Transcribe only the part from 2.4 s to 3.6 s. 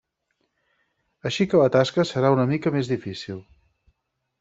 mica més difícil.